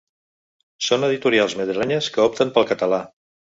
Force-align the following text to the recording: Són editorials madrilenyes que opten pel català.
Són 0.85 1.05
editorials 1.09 1.55
madrilenyes 1.61 2.09
que 2.17 2.25
opten 2.27 2.57
pel 2.59 2.69
català. 2.75 3.03